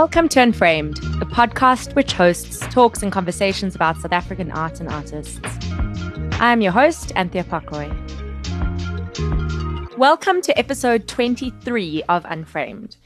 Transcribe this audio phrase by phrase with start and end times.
[0.00, 4.88] Welcome to Unframed, the podcast which hosts talks and conversations about South African art and
[4.88, 5.38] artists.
[6.40, 7.90] I am your host, Anthea Pokroy.
[9.98, 12.96] Welcome to episode 23 of Unframed.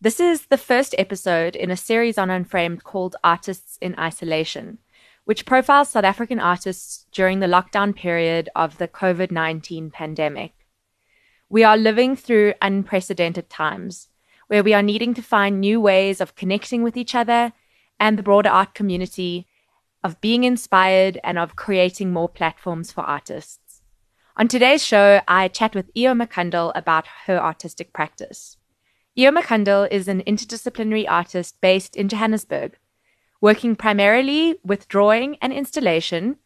[0.00, 4.78] This is the first episode in a series on Unframed called Artists in Isolation,
[5.26, 10.54] which profiles South African artists during the lockdown period of the COVID 19 pandemic.
[11.48, 14.08] We are living through unprecedented times
[14.50, 17.52] where we are needing to find new ways of connecting with each other
[18.00, 19.46] and the broader art community,
[20.02, 23.80] of being inspired, and of creating more platforms for artists.
[24.36, 28.56] On today's show, I chat with Io Makandal about her artistic practice.
[29.16, 32.76] Io Makandal is an interdisciplinary artist based in Johannesburg.
[33.40, 36.38] Working primarily with drawing and installation,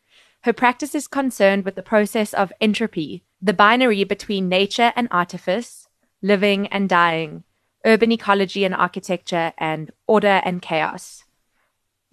[0.42, 5.88] her practice is concerned with the process of entropy, the binary between nature and artifice,
[6.20, 7.44] living and dying,
[7.84, 11.24] urban ecology and architecture, and order and chaos.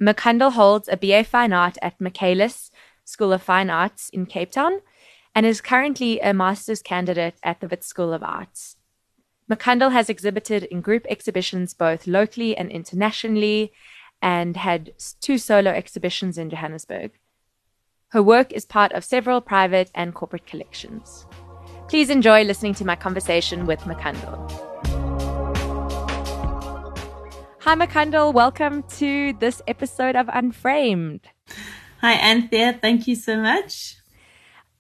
[0.02, 2.72] Makandal holds a BA Fine Art at Michaelis
[3.06, 4.82] School of Fine Arts in Cape Town
[5.36, 8.78] and is currently a master's candidate at the Wits School of Arts.
[9.50, 13.72] Makandal has exhibited in group exhibitions both locally and internationally
[14.22, 17.12] and had two solo exhibitions in Johannesburg.
[18.10, 21.26] Her work is part of several private and corporate collections.
[21.88, 24.71] Please enjoy listening to my conversation with Makandal.
[27.64, 28.34] Hi, Makandal.
[28.34, 31.22] Welcome to this episode of Unframed.
[32.00, 32.74] Hi, Anthea.
[32.82, 33.98] Thank you so much.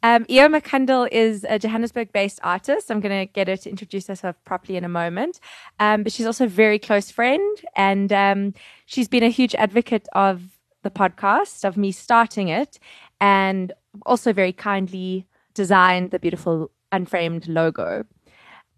[0.02, 2.90] Um, Io Makandal is a Johannesburg based artist.
[2.90, 5.40] I'm going to get her to introduce herself properly in a moment.
[5.80, 7.56] Um, but she's also a very close friend.
[7.76, 8.56] And um,
[8.88, 10.42] she's been a huge advocate of
[10.82, 12.80] the podcast, of me starting it,
[13.20, 13.74] and
[14.08, 18.06] also very kindly designed the beautiful Unframed logo.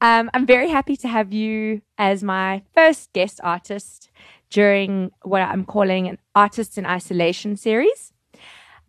[0.04, 4.12] Um, I'm very happy to have you as my first guest artist
[4.50, 8.12] during what I'm calling an Artists in Isolation series.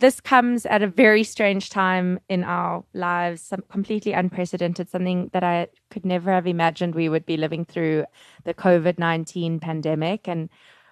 [0.01, 5.45] This comes at a very strange time in our lives, some completely unprecedented, something that
[5.45, 8.07] I could never have imagined we would be living through
[8.43, 10.27] the COVID 19 pandemic.
[10.27, 10.49] And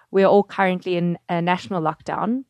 [0.09, 2.45] we're all currently in a national lockdown,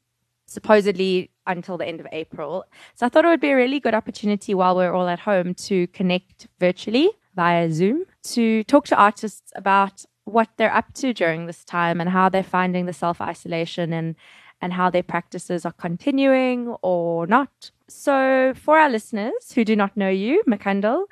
[0.45, 2.65] supposedly until the end of April.
[2.93, 5.55] So I thought it would be a really good opportunity while we're all at home
[5.55, 11.45] to connect virtually via Zoom to talk to artists about what they're up to during
[11.45, 14.15] this time and how they're finding the self isolation and
[14.61, 17.71] and how their practices are continuing or not.
[17.89, 21.03] So, for our listeners who do not know you, Makandal,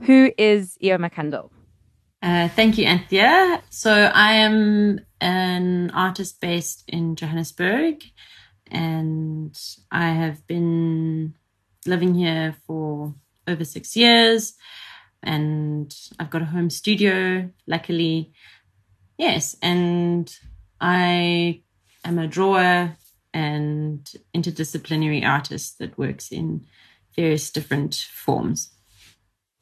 [0.00, 1.50] who is Io Makandal?
[2.20, 3.62] Uh, thank you, Anthea.
[3.70, 8.02] So, I am an artist based in Johannesburg,
[8.66, 9.56] and
[9.92, 11.34] I have been
[11.86, 13.14] living here for
[13.46, 14.54] over six years
[15.22, 18.32] and I've got a home studio, luckily.
[19.18, 20.34] Yes, and
[20.80, 21.62] I
[22.04, 22.96] am a drawer
[23.34, 26.66] and interdisciplinary artist that works in
[27.14, 28.70] various different forms.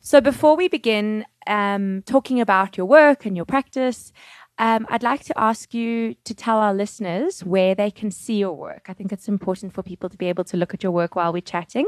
[0.01, 4.13] So, before we begin um, talking about your work and your practice,
[4.59, 8.53] um, I'd like to ask you to tell our listeners where they can see your
[8.53, 8.87] work.
[8.89, 11.33] I think it's important for people to be able to look at your work while
[11.33, 11.87] we're chatting.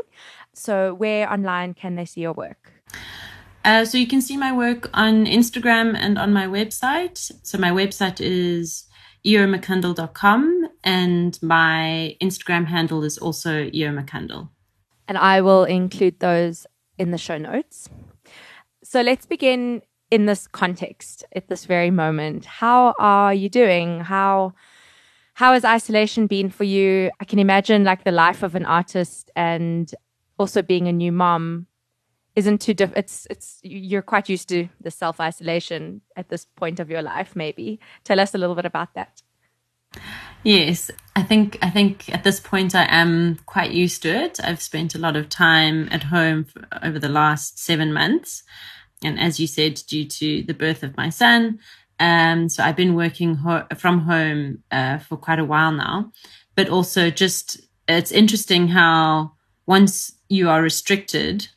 [0.52, 2.72] So, where online can they see your work?
[3.64, 7.30] Uh, so you can see my work on Instagram and on my website.
[7.42, 8.86] So my website is
[9.24, 14.48] iomakandal.com and my Instagram handle is also iomakandal.
[15.06, 16.66] And I will include those
[16.98, 17.88] in the show notes.
[18.82, 22.44] So let's begin in this context at this very moment.
[22.44, 24.00] How are you doing?
[24.00, 24.54] How
[25.34, 27.10] how has isolation been for you?
[27.18, 29.92] I can imagine like the life of an artist and
[30.38, 31.66] also being a new mom
[32.34, 36.80] isn't too diff- it's it's you're quite used to the self isolation at this point
[36.80, 37.78] of your life maybe.
[38.04, 39.22] Tell us a little bit about that.
[40.42, 40.90] Yes.
[41.14, 44.40] I think i think at this point i am quite used to it.
[44.42, 46.46] I've spent a lot of time at home
[46.82, 48.42] over the last 7 months.
[49.04, 51.58] And as you said due to the birth of my son
[52.00, 56.10] um so i've been working ho- from home uh, for quite a while now.
[56.56, 59.32] But also just it's interesting how
[59.66, 61.48] once you are restricted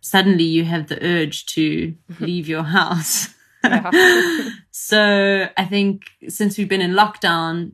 [0.00, 3.34] suddenly you have the urge to leave your house.
[4.70, 7.72] so I think since we've been in lockdown,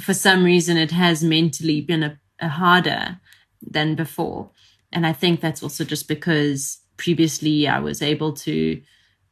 [0.00, 3.20] for some reason it has mentally been a, a harder
[3.62, 4.50] than before.
[4.92, 8.80] And I think that's also just because previously I was able to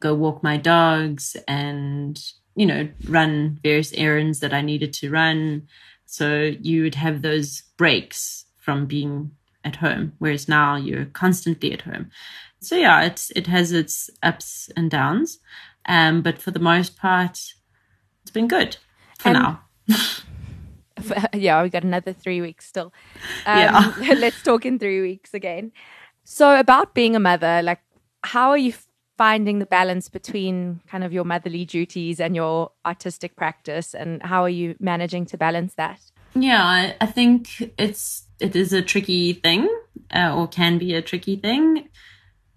[0.01, 2.21] go walk my dogs and,
[2.55, 5.67] you know, run various errands that I needed to run.
[6.07, 9.33] So you would have those breaks from being
[9.65, 12.11] at home, whereas now you're constantly at home.
[12.61, 15.39] So yeah, it's it has its ups and downs,
[15.87, 17.39] um, but for the most part,
[18.23, 18.77] it's been good.
[19.19, 19.61] for And- now.
[21.35, 22.93] yeah, we got another three weeks still.
[23.47, 24.15] Um, Yeah.
[24.19, 25.73] let's talk in three weeks again.
[26.25, 27.81] So, about being a mother, like,
[28.23, 28.75] how are you
[29.17, 34.43] finding the balance between kind of your motherly duties and your artistic practice, and how
[34.43, 36.01] are you managing to balance that?
[36.35, 39.69] Yeah, I, I think it's it is a tricky thing,
[40.15, 41.89] uh, or can be a tricky thing,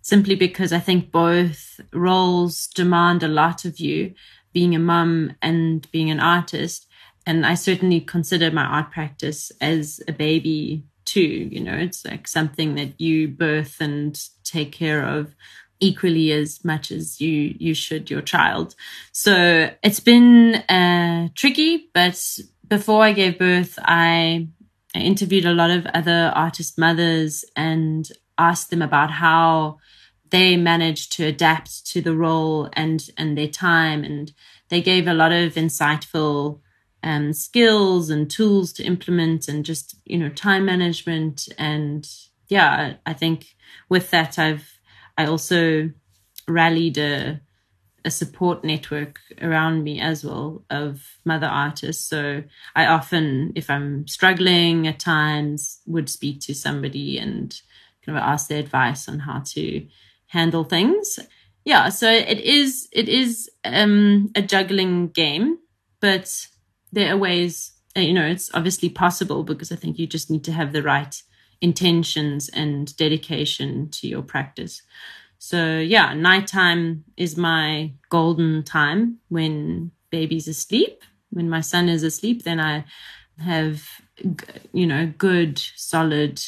[0.02, 4.14] simply because I think both roles demand a lot of you,
[4.54, 6.88] being a mum and being an artist.
[7.26, 11.22] And I certainly consider my art practice as a baby too.
[11.52, 15.36] You know, it's like something that you birth and take care of
[15.80, 18.76] equally as much as you you should your child.
[19.12, 24.48] So it's been uh, tricky, but before I gave birth, I,
[24.96, 29.78] I interviewed a lot of other artist mothers and asked them about how
[30.30, 34.32] they managed to adapt to the role and and their time, and
[34.70, 36.60] they gave a lot of insightful
[37.04, 42.10] um, skills and tools to implement, and just you know time management, and
[42.48, 43.56] yeah, I think
[43.90, 44.80] with that I've
[45.18, 45.92] I also
[46.48, 47.42] rallied a
[48.04, 52.06] a support network around me as well of mother artists.
[52.08, 52.44] So
[52.76, 57.60] I often, if I'm struggling at times, would speak to somebody and
[58.06, 59.86] kind of ask their advice on how to
[60.28, 61.20] handle things.
[61.64, 65.60] Yeah, so it is it is um, a juggling game,
[66.00, 66.48] but
[66.92, 67.74] there are ways.
[67.96, 71.22] You know, it's obviously possible because I think you just need to have the right
[71.60, 74.82] intentions and dedication to your practice.
[75.44, 81.02] So yeah, nighttime is my golden time when baby's asleep.
[81.32, 82.86] When my son is asleep, then I
[83.40, 83.84] have,
[84.72, 86.40] you know, good, solid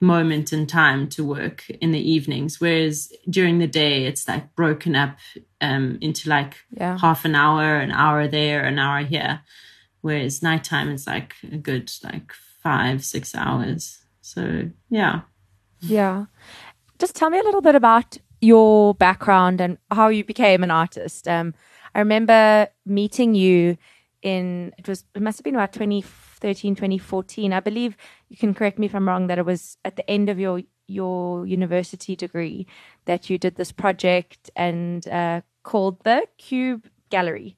[0.00, 2.58] moment in time to work in the evenings.
[2.58, 5.18] Whereas during the day, it's like broken up
[5.60, 6.96] um, into like Yeah.
[6.96, 9.42] half an hour, an hour there, an hour here.
[10.00, 12.32] Whereas nighttime is like a good like
[12.62, 13.98] five, six hours.
[14.22, 15.20] So yeah.
[15.80, 16.26] Yeah.
[17.00, 21.26] Just tell me a little bit about your background and how you became an artist.
[21.26, 21.54] Um,
[21.94, 23.78] I remember meeting you
[24.20, 27.54] in, it was, it must have been about 2013, 2014.
[27.54, 27.96] I believe
[28.28, 30.60] you can correct me if I'm wrong, that it was at the end of your,
[30.88, 32.66] your university degree
[33.06, 37.56] that you did this project and uh, called the Cube Gallery.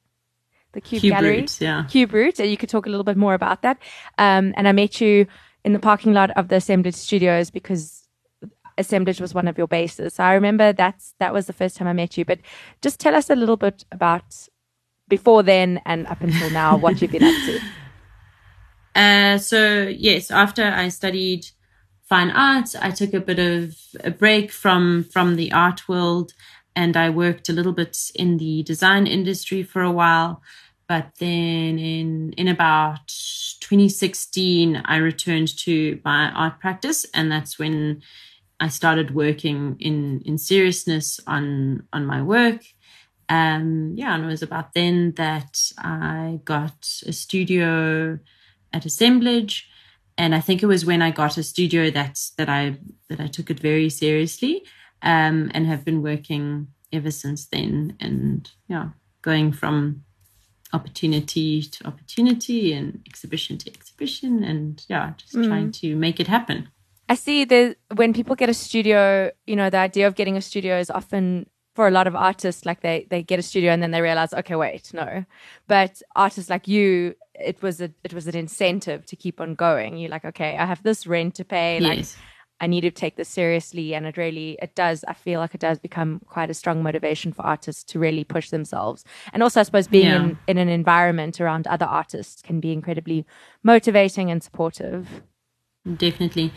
[0.71, 1.47] The Cube, Cube Gallery.
[1.59, 1.85] Yeah.
[1.89, 3.79] Cube Root, and you could talk a little bit more about that.
[4.19, 5.27] Um, and I met you
[5.65, 8.02] in the parking lot of the Assemblage Studios because
[8.79, 10.15] Assemblage was one of your bases.
[10.15, 12.25] So I remember that's that was the first time I met you.
[12.25, 12.41] But
[12.81, 14.49] just tell us a little bit about
[15.09, 17.61] before then and up until now what you've been up to.
[18.95, 21.47] Uh, so yes, after I studied
[22.09, 26.33] fine arts, I took a bit of a break from from the art world,
[26.77, 30.43] and I worked a little bit in the design industry for a while.
[30.89, 33.09] But then in in about
[33.61, 38.03] 2016, I returned to my art practice, and that's when
[38.63, 42.63] I started working in in seriousness on on my work.
[43.29, 48.21] Um, yeah, and it was about then that I got a studio
[48.73, 49.69] at assemblage.
[50.19, 52.77] And i think it was when i got a studio that that i
[53.09, 54.63] that i took it very seriously
[55.01, 57.97] um and have been working ever since then.
[57.99, 58.89] And yeah
[59.23, 60.05] going from
[60.73, 66.69] opportunity to opportunity and exhibition to exhibition and yeah just trying to make it happen
[67.13, 70.41] I see that when people get a studio, you know, the idea of getting a
[70.41, 73.83] studio is often for a lot of artists, like they they get a studio and
[73.83, 75.25] then they realize, okay, wait, no.
[75.67, 79.99] But artists like you, it was a it was an incentive to keep on going.
[79.99, 82.07] You're like, okay, I have this rent to pay, like
[82.65, 85.05] I need to take this seriously, and it really it does.
[85.13, 88.49] I feel like it does become quite a strong motivation for artists to really push
[88.49, 89.05] themselves,
[89.35, 90.23] and also I suppose being Yeah.
[90.23, 93.27] in in an environment around other artists can be incredibly
[93.63, 95.05] motivating and supportive.
[95.97, 96.53] Definitely.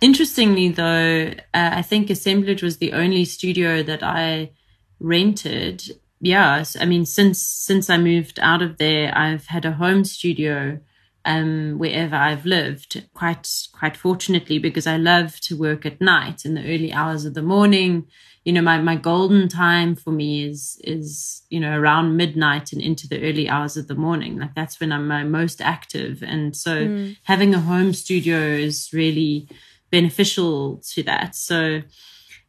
[0.00, 4.52] Interestingly, though, uh, I think Assemblage was the only studio that I
[4.98, 5.82] rented.
[6.20, 10.80] Yes, I mean since since I moved out of there, I've had a home studio
[11.26, 13.06] um, wherever I've lived.
[13.12, 17.34] Quite quite fortunately, because I love to work at night in the early hours of
[17.34, 18.06] the morning.
[18.44, 22.80] You know, my, my golden time for me is is you know around midnight and
[22.80, 24.38] into the early hours of the morning.
[24.38, 27.10] Like that's when I'm my most active, and so hmm.
[27.24, 29.48] having a home studio is really
[29.90, 31.34] beneficial to that.
[31.34, 31.82] So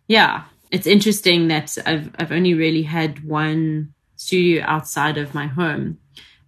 [0.08, 5.98] yeah, it's interesting that I've I've only really had one studio outside of my home.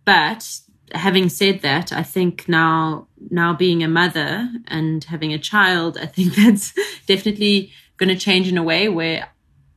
[0.05, 0.59] But
[0.93, 6.05] having said that, I think now now being a mother and having a child, I
[6.05, 6.73] think that's
[7.07, 9.27] definitely going to change in a way where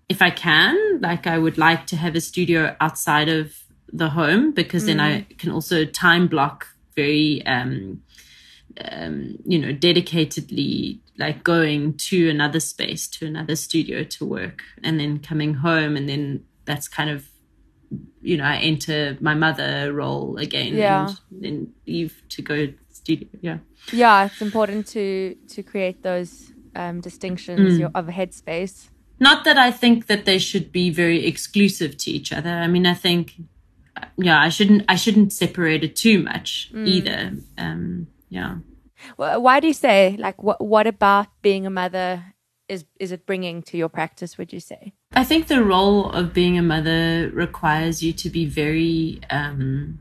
[0.09, 3.55] if I can, like I would like to have a studio outside of
[3.93, 4.87] the home because mm.
[4.87, 5.39] then I mm.
[5.39, 8.03] can also time block very, um,
[8.81, 15.01] um, you know, dedicatedly like going to another space, to another studio to work and
[15.01, 15.97] then coming home.
[15.97, 17.27] And then that's kind of,
[18.21, 21.09] you know, I enter my mother role again yeah.
[21.09, 23.29] and then leave to go studio.
[23.41, 23.59] Yeah.
[23.93, 24.27] Yeah.
[24.27, 27.91] It's important to, to create those um, distinctions mm.
[27.95, 28.89] of a headspace.
[29.19, 32.51] Not that I think that they should be very exclusive to each other.
[32.51, 33.35] I mean, I think,
[34.17, 36.87] yeah, I shouldn't, I shouldn't separate it too much mm.
[36.87, 37.33] either.
[37.57, 38.57] Um, yeah.
[39.17, 40.61] Well, why do you say like what?
[40.61, 42.35] What about being a mother
[42.69, 44.39] is is it bringing to your practice?
[44.39, 44.93] Would you say?
[45.13, 49.99] I think the role of being a mother requires you to be very um,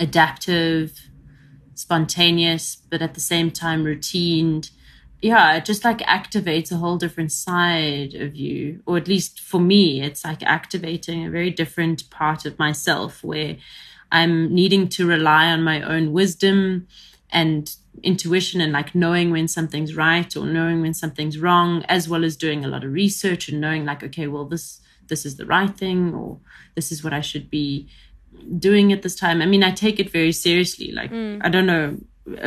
[0.00, 1.08] adaptive,
[1.74, 4.70] spontaneous, but at the same time routined
[5.20, 8.82] yeah, it just like activates a whole different side of you.
[8.86, 13.56] Or at least for me, it's like activating a very different part of myself where
[14.12, 16.86] I'm needing to rely on my own wisdom
[17.30, 22.24] and intuition and like knowing when something's right or knowing when something's wrong, as well
[22.24, 25.46] as doing a lot of research and knowing like, okay, well, this this is the
[25.46, 26.38] right thing or
[26.74, 27.88] this is what I should be
[28.58, 29.42] doing at this time.
[29.42, 30.92] I mean, I take it very seriously.
[30.92, 31.40] Like, mm.
[31.42, 31.98] I don't know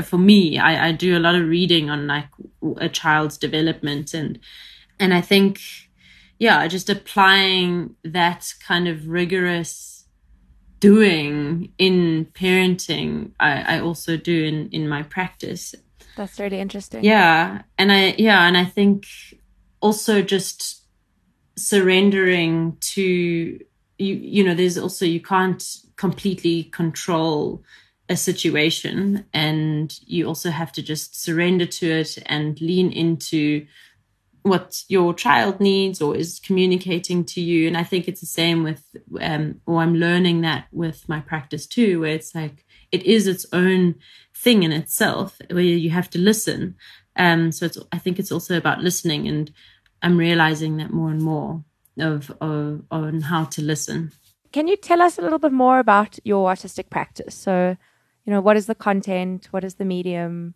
[0.03, 2.29] for me, I, I do a lot of reading on like
[2.77, 4.39] a child's development and
[5.00, 5.62] and I think
[6.39, 10.05] yeah, just applying that kind of rigorous
[10.79, 15.74] doing in parenting, I, I also do in, in my practice.
[16.15, 17.03] That's really interesting.
[17.03, 17.63] Yeah.
[17.77, 18.48] And I, yeah.
[18.48, 19.07] And I think
[19.81, 20.84] also just
[21.55, 25.63] surrendering to you, you know, there's also, you can't
[25.96, 27.63] completely control
[28.09, 33.65] a situation and you also have to just surrender to it and lean into
[34.43, 37.67] what your child needs or is communicating to you.
[37.67, 38.83] And i think it's the same with
[39.19, 43.45] um, or i'm learning that with my practice too where it's like it is its
[43.51, 43.95] own
[44.33, 46.75] thing in itself where you have to listen.
[47.17, 49.51] Um, so it's i think it's also about listening and
[50.01, 51.63] i'm realizing that more and more
[51.99, 54.11] of, of on how to listen.
[54.51, 57.35] Can you tell us a little bit more about your artistic practice?
[57.35, 57.75] So
[58.27, 59.48] you know, what is the content?
[59.51, 60.53] What is the medium?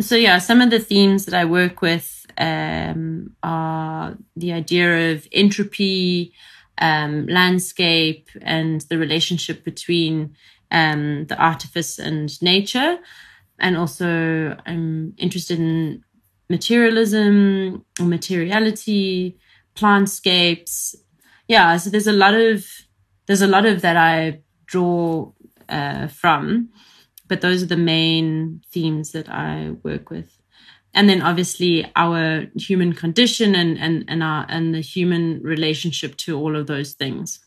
[0.00, 5.28] So yeah, some of the themes that I work with um, are the idea of
[5.30, 6.32] entropy,
[6.78, 10.34] um, landscape, and the relationship between
[10.70, 12.98] um, the artifice and nature.
[13.58, 16.02] And also, I'm interested in
[16.48, 19.36] materialism materiality,
[19.74, 20.94] plantscapes.
[21.46, 22.64] Yeah, so there's a lot of
[23.26, 25.32] there's a lot of that I draw
[25.68, 26.70] uh, from
[27.28, 30.38] but those are the main themes that I work with.
[30.94, 36.38] And then obviously our human condition and, and, and our and the human relationship to
[36.38, 37.40] all of those things.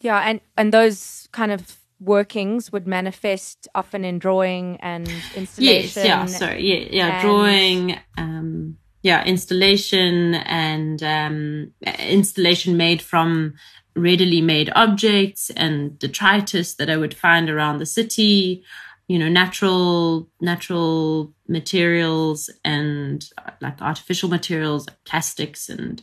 [0.00, 5.56] Yeah, and, and those kind of workings would manifest often in drawing and installation.
[5.58, 6.62] Yes, yeah, sorry.
[6.62, 13.54] Yeah, yeah, drawing, um yeah, installation and um installation made from
[13.96, 18.64] readily made objects and detritus that I would find around the city
[19.08, 23.28] you know natural natural materials and
[23.60, 26.02] like artificial materials like plastics and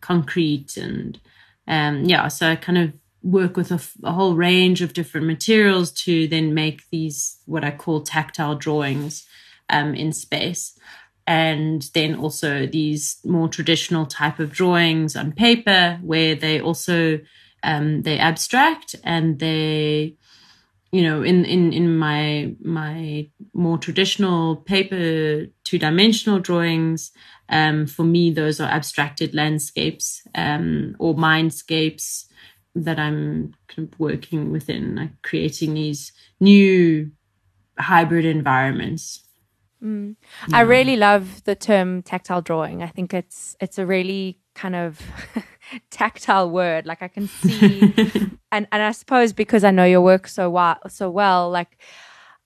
[0.00, 1.20] concrete and
[1.66, 2.92] um yeah so i kind of
[3.22, 7.70] work with a, a, whole range of different materials to then make these what i
[7.70, 9.26] call tactile drawings
[9.68, 10.78] um in space
[11.28, 17.20] and then also these more traditional type of drawings on paper where they also
[17.62, 20.16] um they abstract and they
[20.90, 27.12] you know in in in my my more traditional paper two dimensional drawings
[27.50, 32.24] um, for me those are abstracted landscapes um, or mindscapes
[32.74, 37.10] that i'm kind of working within like creating these new
[37.78, 39.27] hybrid environments
[39.82, 40.16] mm.
[40.48, 40.56] yeah.
[40.56, 45.00] i really love the term tactile drawing i think it's it's a really kind of
[45.90, 46.84] tactile word.
[46.84, 47.80] Like I can see,
[48.52, 51.78] and and I suppose because I know your work so well, so well, like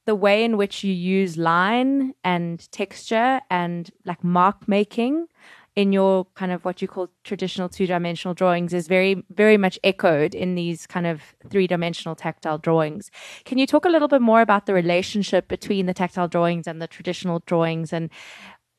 [0.04, 5.26] the way in which you use line and texture and like mark making
[5.74, 10.34] in your kind of what you call traditional two-dimensional drawings is very very much echoed
[10.34, 13.10] in these kind of three-dimensional tactile drawings
[13.44, 16.82] can you talk a little bit more about the relationship between the tactile drawings and
[16.82, 18.10] the traditional drawings and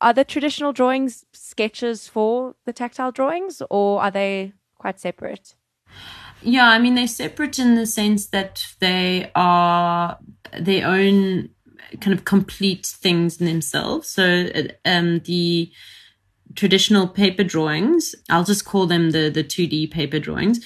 [0.00, 5.54] are the traditional drawings sketches for the tactile drawings or are they quite separate?
[6.42, 10.18] Yeah, I mean, they're separate in the sense that they are
[10.58, 11.48] their own
[12.00, 14.08] kind of complete things in themselves.
[14.08, 14.50] So
[14.84, 15.72] um, the
[16.54, 20.64] traditional paper drawings, I'll just call them the, the 2D paper drawings.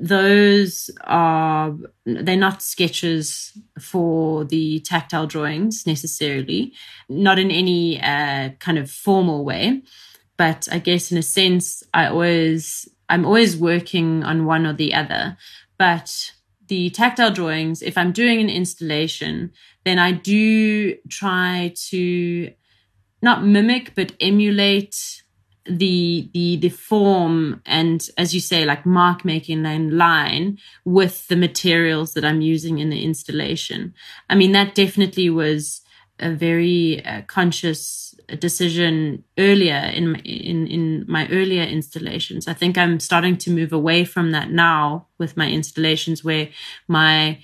[0.00, 1.74] Those are,
[2.04, 6.72] they're not sketches for the tactile drawings necessarily,
[7.08, 9.82] not in any uh, kind of formal way.
[10.36, 14.94] But I guess in a sense, I always, I'm always working on one or the
[14.94, 15.36] other.
[15.78, 16.32] But
[16.68, 19.52] the tactile drawings, if I'm doing an installation,
[19.84, 22.50] then I do try to
[23.22, 25.22] not mimic, but emulate
[25.64, 31.36] the the the form and as you say like mark making and line with the
[31.36, 33.94] materials that i'm using in the installation.
[34.28, 35.82] I mean that definitely was
[36.18, 42.48] a very uh, conscious decision earlier in, in in my earlier installations.
[42.48, 46.48] I think i'm starting to move away from that now with my installations where
[46.88, 47.38] my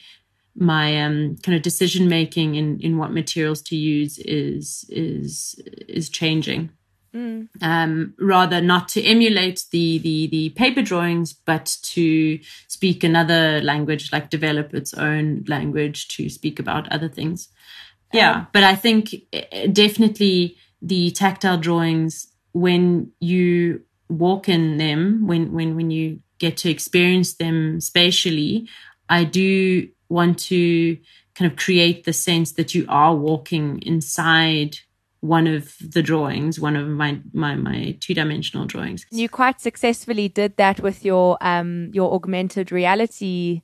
[0.59, 6.09] my um, kind of decision making in in what materials to use is is is
[6.09, 6.71] changing
[7.15, 7.49] Mm.
[7.63, 12.39] Um, rather not to emulate the, the the paper drawings, but to
[12.69, 17.49] speak another language, like develop its own language to speak about other things.
[18.13, 25.27] Yeah, um, but I think eh, definitely the tactile drawings when you walk in them,
[25.27, 28.69] when when when you get to experience them spatially,
[29.09, 30.97] I do want to
[31.35, 34.79] kind of create the sense that you are walking inside
[35.21, 39.05] one of the drawings, one of my my my two dimensional drawings.
[39.11, 43.63] You quite successfully did that with your um your augmented reality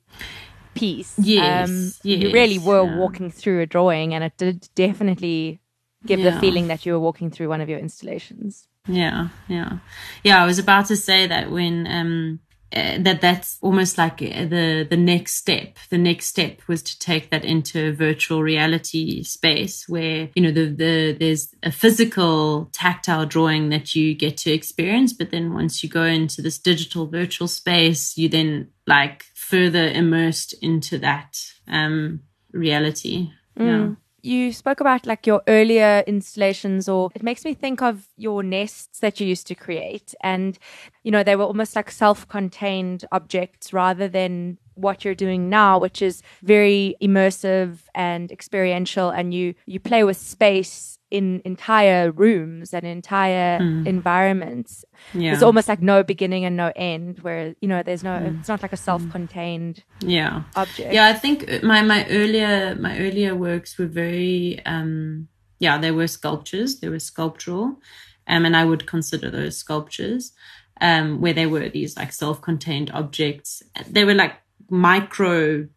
[0.73, 1.15] piece.
[1.17, 2.97] Yes, um, yes you really were yeah.
[2.97, 5.61] walking through a drawing, and it did definitely
[6.05, 6.31] give yeah.
[6.31, 8.67] the feeling that you were walking through one of your installations.
[8.87, 9.79] Yeah, yeah,
[10.23, 10.43] yeah.
[10.43, 12.39] I was about to say that when um
[12.75, 15.77] uh, that that's almost like uh, the the next step.
[15.89, 20.51] The next step was to take that into a virtual reality space where you know
[20.51, 25.83] the the there's a physical tactile drawing that you get to experience but then once
[25.83, 32.21] you go into this digital virtual space you then like further immersed into that um
[32.51, 33.31] reality.
[33.57, 33.65] Mm.
[33.65, 38.41] yeah you spoke about like your earlier installations or it makes me think of your
[38.41, 40.15] nests that you used to create.
[40.21, 40.57] And
[41.03, 46.01] you know they were almost like self-contained objects rather than what you're doing now which
[46.01, 52.85] is very immersive and experiential and you you play with space in entire rooms and
[52.85, 53.85] entire mm.
[53.85, 54.83] environments.
[55.13, 55.31] Yeah.
[55.31, 58.39] There's almost like no beginning and no end where, you know, there's no, mm.
[58.39, 60.43] it's not like a self-contained yeah.
[60.55, 60.93] object.
[60.93, 61.05] Yeah.
[61.05, 65.27] I think my, my earlier, my earlier works were very, um,
[65.59, 67.79] yeah, they were sculptures, they were sculptural.
[68.27, 70.33] Um, and I would consider those sculptures,
[70.81, 73.61] um, where they were these like self-contained objects.
[73.87, 74.33] They were like
[74.69, 75.67] micro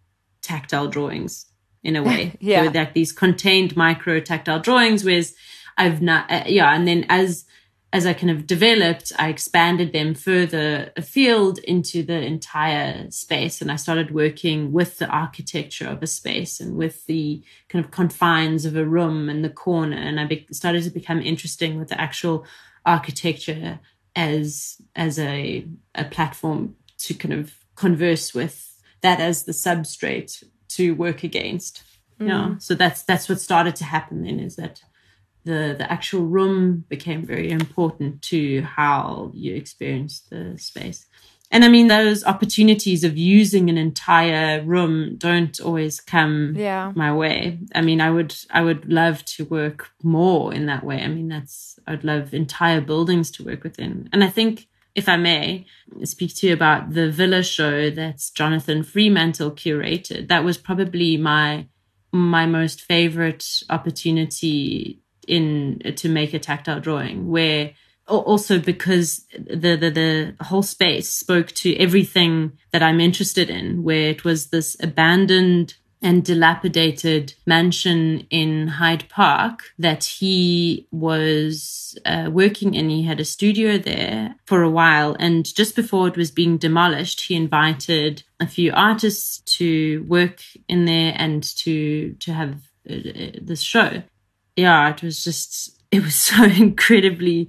[0.40, 1.44] tactile drawings
[1.82, 2.34] in a way.
[2.40, 2.64] yeah.
[2.64, 5.34] So like these contained micro tactile drawings, whereas
[5.76, 6.74] I've not, uh, yeah.
[6.74, 7.44] And then as,
[7.92, 13.62] as I kind of developed, I expanded them further afield into the entire space.
[13.62, 17.90] And I started working with the architecture of a space and with the kind of
[17.90, 19.96] confines of a room and the corner.
[19.96, 22.44] And I be- started to become interesting with the actual
[22.84, 23.80] architecture
[24.14, 30.94] as, as a, a platform to kind of converse with that as the substrate to
[30.94, 31.82] work against.
[32.20, 32.28] Mm.
[32.28, 32.58] Yeah.
[32.58, 34.82] So that's that's what started to happen then is that
[35.44, 41.06] the the actual room became very important to how you experience the space.
[41.50, 46.92] And I mean those opportunities of using an entire room don't always come yeah.
[46.94, 47.58] my way.
[47.74, 51.00] I mean I would I would love to work more in that way.
[51.00, 54.08] I mean that's I'd love entire buildings to work within.
[54.12, 55.64] And I think if I may,
[56.02, 60.28] speak to you about the Villa show that Jonathan Freemantle curated.
[60.28, 61.66] That was probably my
[62.10, 67.72] my most favorite opportunity in to make a tactile drawing where
[68.06, 74.08] also because the, the the whole space spoke to everything that I'm interested in where
[74.10, 82.74] it was this abandoned and dilapidated mansion in Hyde Park that he was uh, working
[82.74, 82.88] in.
[82.88, 85.16] He had a studio there for a while.
[85.18, 90.84] And just before it was being demolished, he invited a few artists to work in
[90.84, 94.02] there and to, to have uh, uh this show.
[94.56, 97.48] Yeah, it was just, it was so incredibly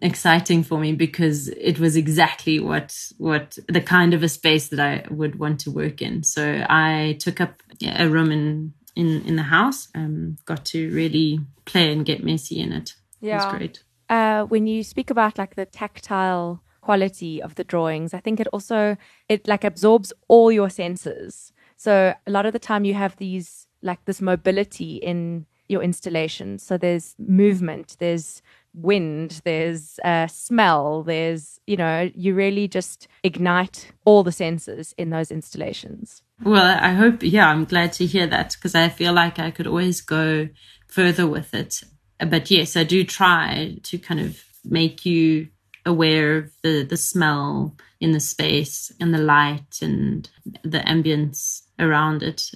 [0.00, 4.80] exciting for me because it was exactly what what the kind of a space that
[4.80, 6.22] I would want to work in.
[6.22, 9.88] So I took up a room in in in the house.
[9.94, 12.94] Um, got to really play and get messy in it.
[13.20, 13.82] Yeah, it was great.
[14.08, 18.46] Uh, when you speak about like the tactile quality of the drawings, I think it
[18.52, 18.96] also
[19.28, 21.52] it like absorbs all your senses.
[21.76, 26.58] So a lot of the time you have these like this mobility in your installation.
[26.58, 28.42] So there's movement, there's
[28.76, 35.10] wind, there's uh, smell, there's, you know, you really just ignite all the senses in
[35.10, 36.22] those installations.
[36.44, 39.66] Well, I hope, yeah, I'm glad to hear that because I feel like I could
[39.66, 40.48] always go
[40.86, 41.82] further with it.
[42.18, 45.48] But yes, I do try to kind of make you
[45.84, 50.28] aware of the, the smell in the space and the light and
[50.62, 52.50] the ambience around it.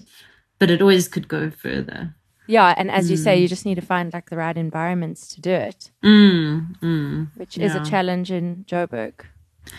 [0.59, 2.15] But it always could go further.
[2.51, 3.11] Yeah, and as mm.
[3.11, 3.49] you say, you mm.
[3.49, 7.67] just need to find like the right environments to do it, mm, mm, which yeah.
[7.67, 9.13] is a challenge in Joburg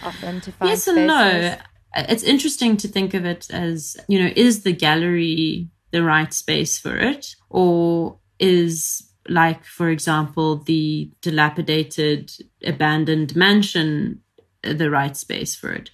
[0.04, 0.70] often to find.
[0.70, 0.98] Yes spaces.
[0.98, 1.58] and no.
[1.94, 6.80] It's interesting to think of it as you know, is the gallery the right space
[6.80, 12.32] for it, or is like, for example, the dilapidated,
[12.64, 14.22] abandoned mansion
[14.64, 15.90] the right space for it?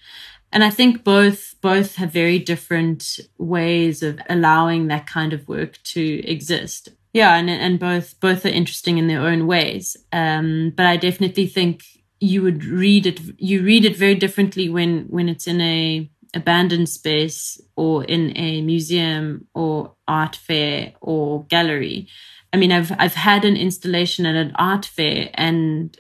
[0.57, 5.77] And I think both both have very different ways of allowing that kind of work
[5.93, 6.89] to exist.
[7.13, 9.95] Yeah, and and both both are interesting in their own ways.
[10.11, 11.83] Um, but I definitely think
[12.19, 16.89] you would read it you read it very differently when when it's in a abandoned
[16.89, 22.07] space or in a museum or art fair or gallery.
[22.51, 25.95] I mean, I've I've had an installation at an art fair and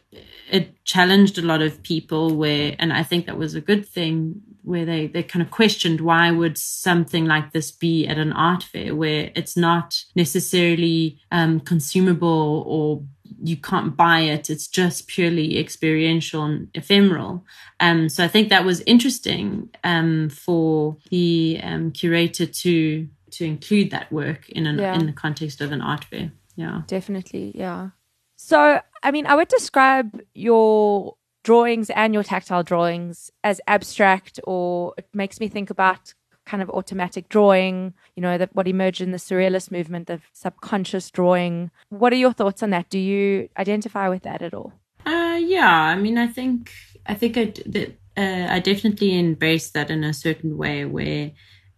[0.49, 4.41] it challenged a lot of people where, and I think that was a good thing
[4.63, 8.63] where they, they kind of questioned why would something like this be at an art
[8.63, 13.03] fair where it's not necessarily um, consumable or
[13.41, 14.49] you can't buy it.
[14.49, 17.45] It's just purely experiential and ephemeral.
[17.79, 23.91] Um, so I think that was interesting um, for the um, curator to to include
[23.91, 24.97] that work in an, yeah.
[24.97, 26.31] in the context of an art fair.
[26.55, 27.51] Yeah, definitely.
[27.53, 27.89] Yeah.
[28.37, 34.93] So I mean, I would describe your drawings and your tactile drawings as abstract, or
[34.97, 36.13] it makes me think about
[36.45, 41.11] kind of automatic drawing, you know, that what emerged in the surrealist movement of subconscious
[41.11, 41.69] drawing.
[41.89, 42.89] What are your thoughts on that?
[42.89, 44.73] Do you identify with that at all?
[45.05, 46.71] Uh, yeah, I mean, I think
[47.05, 51.31] I think I that uh, I definitely embrace that in a certain way where,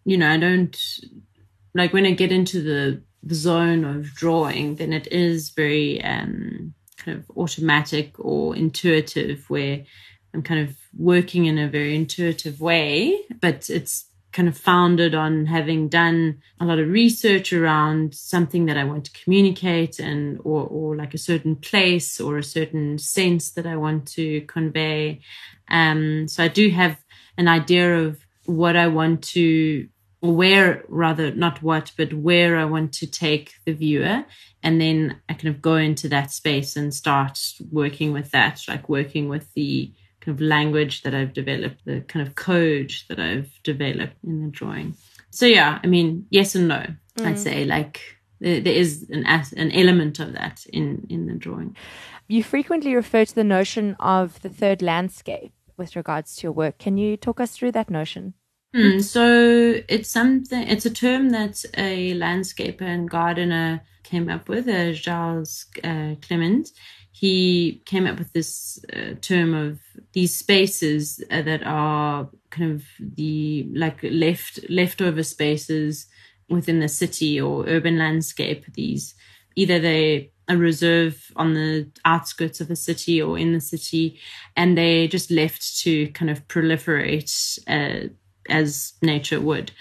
[0.06, 0.78] you know, I don't
[1.74, 6.74] like when I get into the the zone of drawing, then it is very um
[6.98, 9.84] kind of automatic or intuitive where
[10.34, 15.48] I'm kind of working in a very intuitive way, but it's kind of founded on
[15.48, 20.64] having done a lot of research around something that I want to communicate and or
[20.66, 25.22] or like a certain place or a certain sense that I want to convey.
[25.70, 26.98] Um, so I do have
[27.38, 29.88] an idea of what I want to
[30.22, 34.24] where rather not what but where i want to take the viewer
[34.62, 37.40] and then i kind of go into that space and start
[37.72, 42.28] working with that like working with the kind of language that i've developed the kind
[42.28, 44.94] of code that i've developed in the drawing.
[45.30, 46.86] So yeah i mean yes and no
[47.18, 47.26] mm.
[47.26, 48.02] i'd say like
[48.40, 51.76] there, there is an an element of that in in the drawing.
[52.28, 56.78] You frequently refer to the notion of the third landscape with regards to your work.
[56.78, 58.34] Can you talk us through that notion
[58.74, 60.68] Hmm, so it's something.
[60.68, 66.70] It's a term that a landscaper and gardener came up with, uh, Charles uh, Clement.
[67.12, 69.80] He came up with this uh, term of
[70.14, 76.06] these spaces uh, that are kind of the like left leftover spaces
[76.48, 78.66] within the city or urban landscape.
[78.74, 79.16] These
[79.56, 84.20] either they a reserve on the outskirts of a city or in the city,
[84.56, 88.10] and they just left to kind of proliferate uh,
[88.52, 89.72] as nature would.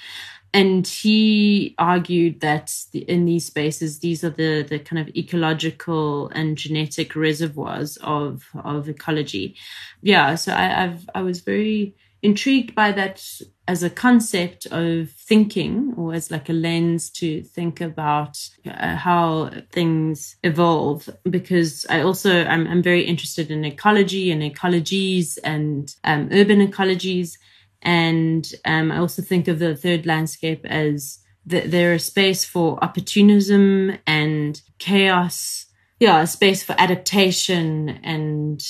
[0.55, 6.57] And he argued that in these spaces, these are the, the kind of ecological and
[6.57, 9.57] genetic reservoirs of, of ecology.
[10.01, 13.23] Yeah, so I, I've, I was very intrigued by that
[13.69, 19.51] as a concept of thinking or as like a lens to think about uh, how
[19.71, 26.29] things evolve because i also i'm, I'm very interested in ecology and ecologies and um,
[26.33, 27.39] urban ecologies
[27.83, 33.99] and um, I also think of the third landscape as that a space for opportunism
[34.07, 35.67] and chaos.
[35.99, 38.63] Yeah, a space for adaptation and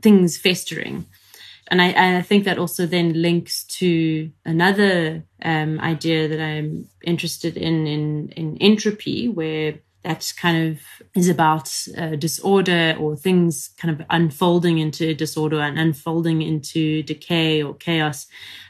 [0.00, 1.06] things festering.
[1.68, 7.56] And I, I think that also then links to another um, idea that I'm interested
[7.56, 10.80] in, in, in entropy, where that kind of
[11.14, 17.62] is about uh, disorder or things kind of unfolding into disorder and unfolding into decay
[17.62, 18.26] or chaos.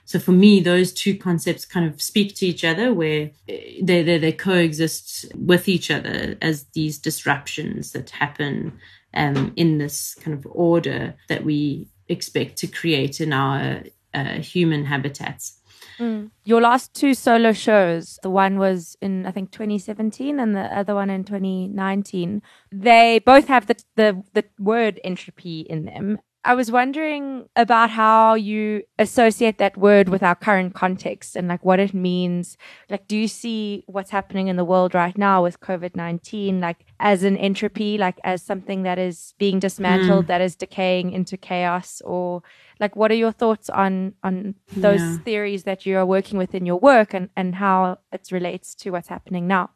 [0.07, 4.03] So for me, those two concepts kind of speak to each other where uh, they,
[4.03, 8.79] they, they coexist with each other as these disruptions that happen
[9.13, 13.83] um, in this kind of order that we expect to create in our
[14.15, 15.60] uh, human habitats.
[16.01, 16.31] Mm.
[16.45, 20.95] Your last two solo shows, the one was in I think 2017 and the other
[20.95, 22.43] one in 2019.
[22.73, 26.19] They both have the the, the word entropy in them.
[26.43, 31.63] I was wondering about how you associate that word with our current context and like
[31.67, 32.57] what it means.
[32.89, 36.87] Like, do you see what's happening in the world right now with COVID 19, like
[36.99, 40.29] as an entropy, like as something that is being dismantled, mm.
[40.29, 42.01] that is decaying into chaos?
[42.07, 42.43] Or
[42.79, 45.19] like, what are your thoughts on, on those yeah.
[45.19, 48.91] theories that you are working with in your work and, and how it relates to
[48.91, 49.71] what's happening now?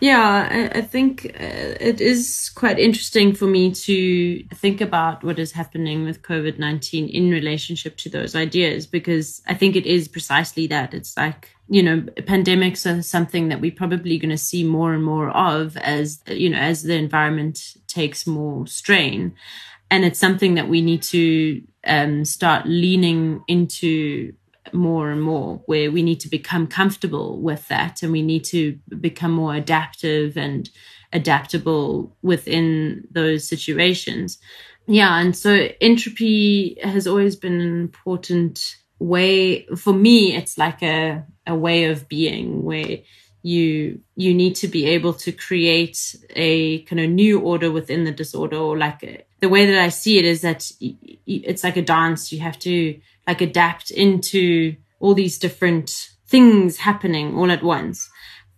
[0.00, 5.38] Yeah, I, I think uh, it is quite interesting for me to think about what
[5.38, 10.08] is happening with COVID 19 in relationship to those ideas because I think it is
[10.08, 10.94] precisely that.
[10.94, 15.04] It's like, you know, pandemics are something that we're probably going to see more and
[15.04, 19.34] more of as, you know, as the environment takes more strain.
[19.90, 24.32] And it's something that we need to um, start leaning into
[24.72, 28.78] more and more where we need to become comfortable with that and we need to
[29.00, 30.70] become more adaptive and
[31.12, 34.38] adaptable within those situations.
[34.86, 41.24] Yeah and so entropy has always been an important way for me it's like a,
[41.46, 42.98] a way of being where
[43.42, 48.12] you you need to be able to create a kind of new order within the
[48.12, 50.70] disorder or like a, the way that i see it is that
[51.26, 57.36] it's like a dance you have to like adapt into all these different things happening
[57.36, 58.08] all at once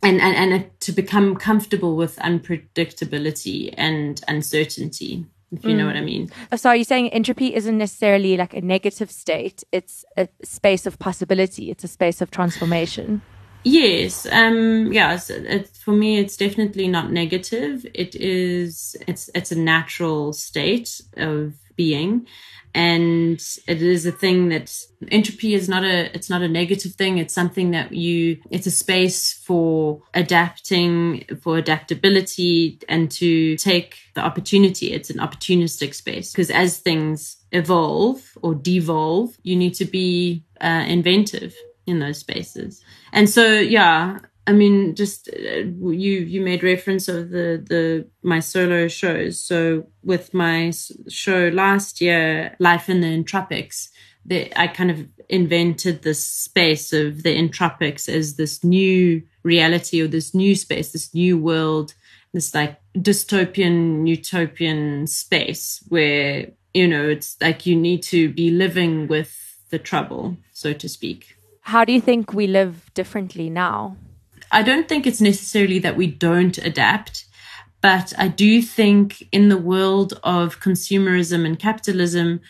[0.02, 5.76] and, and, and to become comfortable with unpredictability and uncertainty if you mm.
[5.76, 6.30] know what I mean.
[6.50, 9.62] Uh, so are you saying entropy isn't necessarily like a negative state?
[9.70, 11.70] It's a space of possibility.
[11.70, 13.20] It's a space of transformation.
[13.64, 14.26] Yes.
[14.30, 14.92] Um.
[14.92, 17.86] It, for me, it's definitely not negative.
[17.94, 18.96] It is.
[19.06, 22.26] It's it's a natural state of being,
[22.74, 24.74] and it is a thing that
[25.10, 28.70] entropy is not a it's not a negative thing it's something that you it's a
[28.70, 36.50] space for adapting for adaptability and to take the opportunity it's an opportunistic space because
[36.50, 41.54] as things evolve or devolve you need to be uh, inventive
[41.86, 47.30] in those spaces and so yeah I mean, just uh, you you made reference of
[47.30, 49.40] the the my solo shows.
[49.40, 50.72] So with my
[51.08, 53.90] show last year, Life in the Entropics,
[54.26, 60.08] that I kind of invented this space of the entropics as this new reality or
[60.08, 61.94] this new space, this new world,
[62.32, 69.06] this like dystopian utopian space where you know it's like you need to be living
[69.06, 71.36] with the trouble, so to speak.
[71.62, 73.96] How do you think we live differently now?
[74.50, 77.24] I don't think it's necessarily that we don't adapt,
[77.80, 82.40] but I do think in the world of consumerism and capitalism,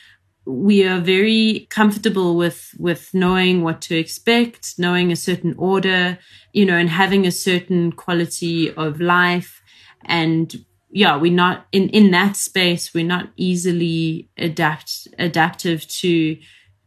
[0.44, 6.18] we are very comfortable with with knowing what to expect, knowing a certain order,
[6.53, 9.62] you know, and having a certain quality of life.
[10.05, 12.92] And yeah, we're not in in that space.
[12.92, 16.38] We're not easily adapt adaptive to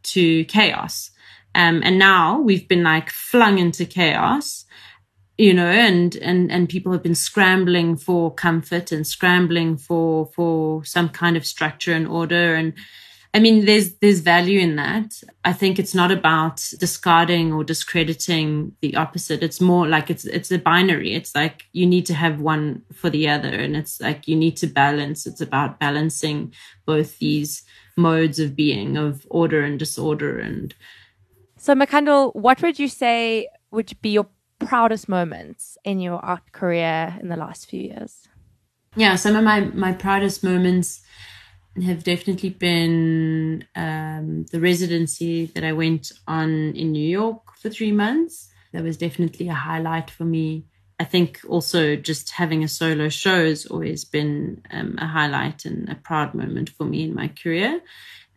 [0.02, 1.10] to chaos.
[1.56, 4.66] Um, and now we've been like flung into chaos
[5.38, 10.84] you know and and and people have been scrambling for comfort and scrambling for for
[10.84, 12.54] some kind of structure and order.
[12.54, 12.72] And
[13.34, 15.12] i mean there's there's value in that.
[15.44, 19.42] I think it's not about discarding or discrediting the opposite.
[19.42, 21.14] It's more like it's it's a binary.
[21.14, 23.50] It's like you need to have one for the other.
[23.50, 25.26] And it's like you need to balance.
[25.26, 26.54] It's about balancing
[26.86, 27.62] both these
[27.98, 30.74] modes of being of order and disorder and
[31.66, 34.28] so Makandal, what would you say would be your
[34.60, 38.28] proudest moments in your art career in the last few years?
[38.94, 41.02] Yeah, some of my my proudest moments
[41.84, 47.90] have definitely been um, the residency that I went on in New York for three
[47.90, 48.48] months.
[48.72, 50.66] That was definitely a highlight for me.
[51.00, 55.88] I think also just having a solo show has always been um, a highlight and
[55.88, 57.80] a proud moment for me in my career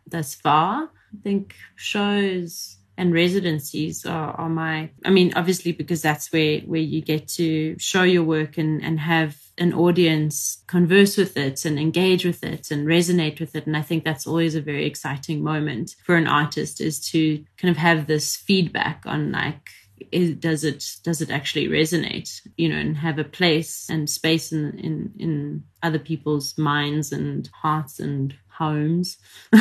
[0.04, 0.90] thus far.
[1.14, 6.80] I think shows and residencies are, are my i mean obviously because that's where where
[6.80, 11.78] you get to show your work and and have an audience converse with it and
[11.78, 13.66] engage with it and resonate with it.
[13.66, 17.70] And i think that's always a very exciting moment for an artist is to kind
[17.70, 19.70] of have this feedback on like
[20.12, 24.52] is, does it does it actually resonate you know and have a place and space
[24.52, 29.16] in in in other people's minds and hearts and homes.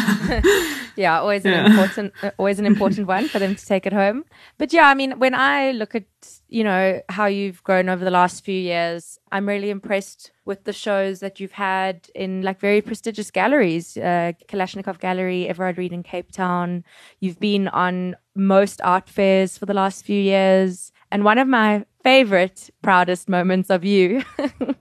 [0.95, 1.65] yeah, always an yeah.
[1.65, 4.25] important, always an important one for them to take it home.
[4.57, 6.03] But yeah, I mean, when I look at
[6.49, 10.73] you know how you've grown over the last few years, I'm really impressed with the
[10.73, 16.03] shows that you've had in like very prestigious galleries, uh, Kalashnikovv Gallery, Everard Read in
[16.03, 16.83] Cape Town.
[17.21, 21.85] You've been on most art fairs for the last few years, and one of my
[22.03, 24.23] favorite, proudest moments of you.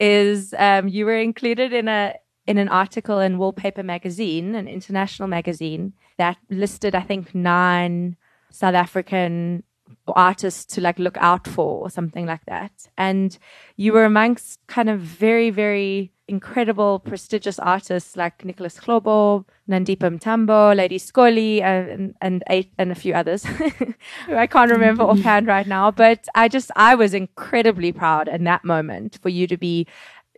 [0.00, 2.14] is um, you were included in a
[2.46, 8.16] in an article in Wallpaper magazine, an international magazine that listed, I think, nine
[8.50, 9.62] South African
[10.08, 12.88] artists to like look out for or something like that.
[12.98, 13.36] And
[13.76, 20.74] you were amongst kind of very, very incredible, prestigious artists like Nicholas Hlobo, Nandipha Mntambo,
[20.74, 23.44] Lady Skollie, uh, and, and, eight, and a few others
[24.28, 25.90] I can't remember offhand right now.
[25.90, 29.86] But I just, I was incredibly proud in that moment for you to be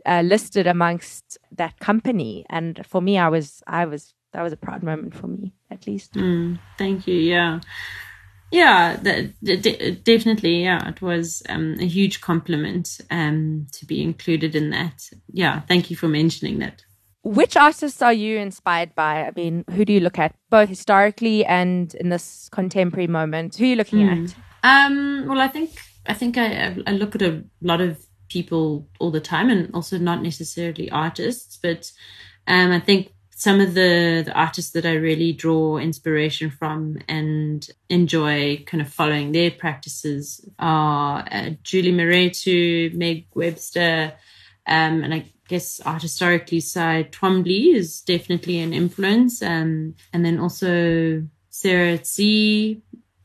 [0.07, 2.47] uh, listed amongst that company.
[2.49, 5.87] And for me, I was, I was, that was a proud moment for me, at
[5.87, 6.15] least.
[6.15, 7.17] Mm, thank you.
[7.17, 7.61] Yeah.
[8.53, 10.63] Yeah, definitely.
[10.63, 15.11] Yeah, it was um, a huge compliment um, to be included in that.
[15.33, 16.85] Yeah, thank you for mentioning that.
[17.25, 19.27] Which artists are you inspired by?
[19.27, 23.57] I mean, who do you look at, both historically and in this contemporary moment?
[23.57, 24.31] Who are you looking mm.
[24.31, 24.37] at?
[24.63, 25.71] Um, well, I think
[26.07, 29.99] I think I, I look at a lot of people all the time, and also
[29.99, 31.93] not necessarily artists, but
[32.47, 37.69] um, I think some of the, the artists that I really draw inspiration from and
[37.91, 44.15] enjoy kind of following their practices are uh, Julie Mehretu, Meg Webster,
[44.67, 49.43] um, and I guess art historically Cy Twombly is definitely an influence.
[49.43, 51.99] Um, and then also Sarah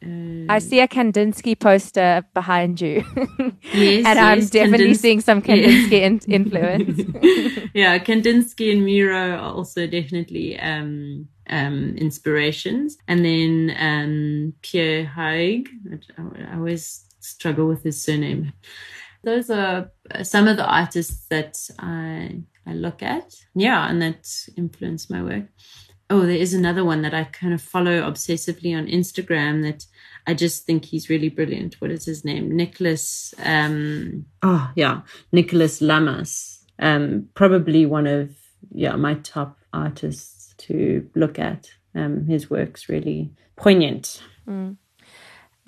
[0.04, 3.04] I see a Kandinsky poster behind you.
[3.74, 4.98] yes, and I'm definitely Kandinsky.
[4.98, 6.08] seeing some Kandinsky yeah.
[6.08, 7.00] in- influence.
[7.74, 12.98] yeah, Kandinsky and Miro are also definitely um, um, inspirations.
[13.08, 15.70] And then um, Pierre Haig,
[16.18, 18.54] I, I always struggle with his surname.
[19.24, 19.92] Those are
[20.24, 23.36] some of the artists that I I look at.
[23.54, 25.46] Yeah, and that influence my work
[26.12, 29.86] oh, there is another one that I kind of follow obsessively on Instagram that
[30.28, 31.76] I just think he's really brilliant.
[31.80, 32.56] What is his name?
[32.56, 33.34] Nicholas.
[33.44, 36.66] Um, oh, yeah, Nicholas Lamas.
[36.80, 38.36] Um, probably one of
[38.72, 41.70] yeah my top artists to look at.
[41.94, 44.22] Um, his work's really poignant.
[44.48, 44.78] Mm.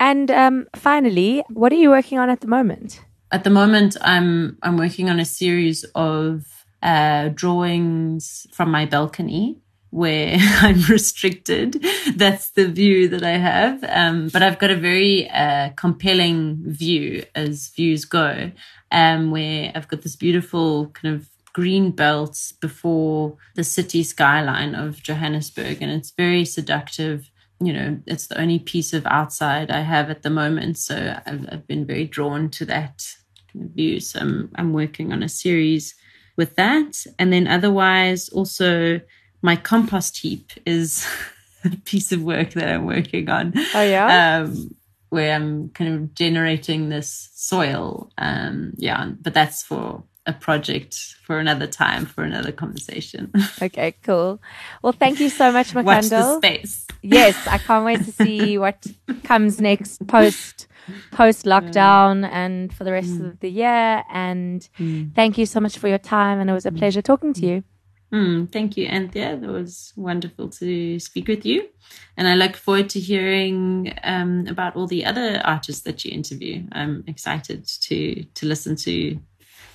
[0.00, 3.00] And um, finally, what are you working on at the moment?
[3.30, 6.44] At the moment, I'm I'm working on a series of
[6.82, 9.58] uh, drawings from my balcony
[9.94, 11.80] where I'm restricted.
[12.16, 13.84] That's the view that I have.
[13.88, 18.50] Um, but I've got a very uh, compelling view as views go,
[18.90, 25.00] um, where I've got this beautiful kind of green belts before the city skyline of
[25.00, 27.30] Johannesburg, and it's very seductive.
[27.60, 31.46] You know, it's the only piece of outside I have at the moment, so I've,
[31.52, 33.06] I've been very drawn to that
[33.54, 34.00] view.
[34.00, 35.94] So I'm, I'm working on a series
[36.36, 39.00] with that, and then otherwise also
[39.44, 41.06] my compost heap is
[41.64, 43.52] a piece of work that I'm working on.
[43.74, 44.40] Oh yeah.
[44.40, 44.74] Um,
[45.10, 48.10] where I'm kind of generating this soil.
[48.16, 53.30] Um, yeah, but that's for a project for another time for another conversation.
[53.62, 54.40] Okay, cool.
[54.82, 55.84] Well, thank you so much, Makandal.
[55.84, 56.86] Watch the space.
[57.02, 58.86] Yes, I can't wait to see what
[59.24, 60.66] comes next post
[61.12, 63.28] post lockdown and for the rest mm.
[63.28, 64.02] of the year.
[64.10, 65.14] And mm.
[65.14, 67.64] thank you so much for your time, and it was a pleasure talking to you.
[68.14, 69.34] Mm, thank you, Anthea.
[69.34, 71.68] It was wonderful to speak with you.
[72.16, 76.62] And I look forward to hearing um, about all the other artists that you interview.
[76.70, 79.18] I'm excited to, to listen to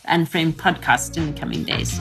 [0.05, 1.99] Unframed podcast in the coming days.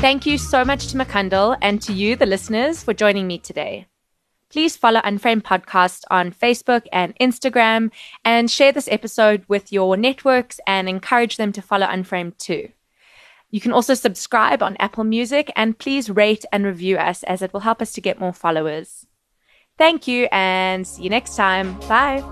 [0.00, 3.86] Thank you so much to Makandal and to you, the listeners, for joining me today.
[4.50, 7.92] Please follow Unframed Podcast on Facebook and Instagram
[8.24, 12.70] and share this episode with your networks and encourage them to follow Unframed too.
[13.50, 17.52] You can also subscribe on Apple Music and please rate and review us as it
[17.52, 19.06] will help us to get more followers.
[19.76, 21.78] Thank you and see you next time.
[21.80, 22.22] Bye.